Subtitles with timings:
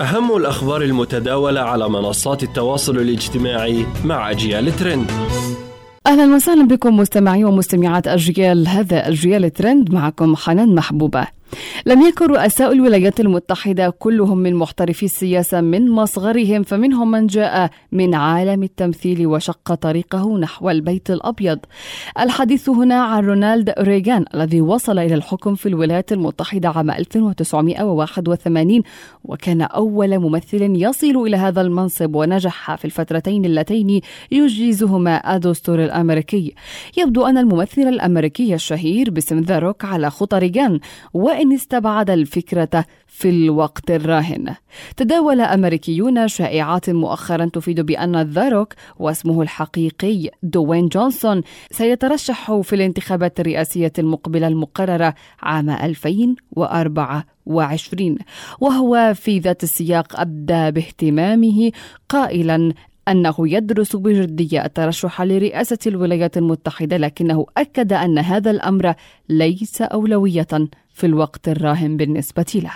[0.00, 5.10] أهم الأخبار المتداولة على منصات التواصل الاجتماعي مع أجيال ترند.
[6.06, 11.26] أهلا وسهلا بكم مستمعي ومستمعات أجيال هذا أجيال ترند معكم حنان محبوبة.
[11.86, 18.14] لم يكن رؤساء الولايات المتحدة كلهم من محترفي السياسة من مصغرهم فمنهم من جاء من
[18.14, 21.58] عالم التمثيل وشق طريقه نحو البيت الأبيض.
[22.20, 28.82] الحديث هنا عن رونالد ريغان الذي وصل إلى الحكم في الولايات المتحدة عام 1981
[29.24, 36.54] وكان أول ممثل يصل إلى هذا المنصب ونجح في الفترتين اللتين يجيزهما الدستور الأمريكي.
[36.98, 40.80] يبدو أن الممثل الأمريكي الشهير باسم ذا روك على خطى ريغان
[41.42, 44.54] استبعد الفكرة في الوقت الراهن.
[44.96, 53.40] تداول أمريكيون شائعات مؤخرا تفيد بأن ذا روك واسمه الحقيقي دوين جونسون سيترشح في الانتخابات
[53.40, 58.18] الرئاسية المقبلة المقررة عام 2024
[58.60, 61.72] وهو في ذات السياق أبدى باهتمامه
[62.08, 62.72] قائلا
[63.08, 68.94] أنه يدرس بجدية الترشح لرئاسة الولايات المتحدة لكنه أكد أن هذا الأمر
[69.28, 70.46] ليس أولوية
[71.00, 72.72] في الوقت الراهن بالنسبة له.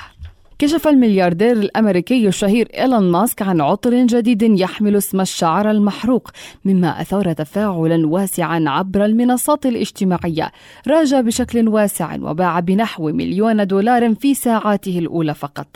[0.58, 6.30] كشف الملياردير الأمريكي الشهير إيلون ماسك عن عطر جديد يحمل اسم الشعر المحروق
[6.64, 10.52] مما أثار تفاعلا واسعا عبر المنصات الاجتماعية.
[10.89, 15.67] راج بشكل واسع وباع بنحو مليون دولار في ساعاته الأولى فقط.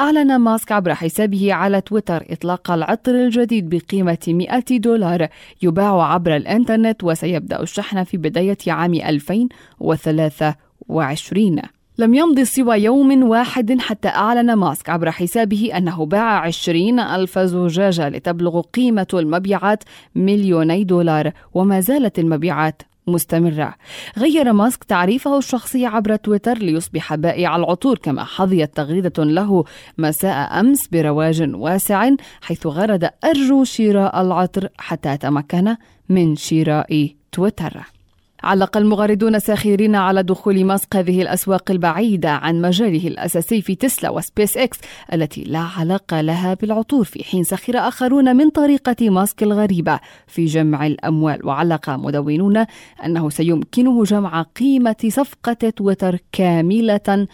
[0.00, 5.28] أعلن ماسك عبر حسابه على تويتر إطلاق العطر الجديد بقيمة 100 دولار.
[5.62, 14.08] يباع عبر الإنترنت وسيبدأ الشحن في بداية عام 2023 لم يمض سوى يوم واحد حتى
[14.08, 21.80] أعلن ماسك عبر حسابه أنه باع عشرين ألف زجاجة لتبلغ قيمة المبيعات مليوني دولار وما
[21.80, 23.74] زالت المبيعات مستمرة.
[24.18, 29.64] غير ماسك تعريفه الشخصي عبر تويتر ليصبح بائع العطور كما حظيت تغريدة له
[29.98, 32.10] مساء أمس برواج واسع
[32.42, 35.76] حيث غرد أرجو شراء العطر حتى أتمكن
[36.08, 37.97] من شراء تويتر.
[38.42, 44.56] علق المغردون ساخرين على دخول ماسك هذه الأسواق البعيدة عن مجاله الأساسي في تسلا وسبيس
[44.56, 44.78] إكس
[45.12, 50.86] التي لا علاقة لها بالعطور في حين سخر آخرون من طريقة ماسك الغريبة في جمع
[50.86, 51.46] الأموال.
[51.46, 52.64] وعلق مدونون
[53.04, 57.26] أنه سيمكنه جمع قيمة صفقة تويتر كاملة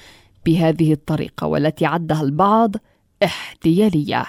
[0.46, 2.76] بهذه الطريقة والتي عدها البعض
[3.24, 4.24] احتيالية.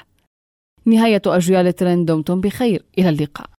[0.86, 2.86] نهاية أجيال ترند دمتم بخير.
[2.98, 3.55] إلى اللقاء.